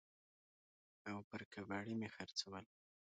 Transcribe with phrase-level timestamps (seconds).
[1.09, 2.65] او پر کباړي مې خرڅول.